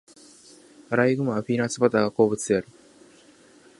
[0.89, 2.67] アライグマはピーナッツバターが好物である。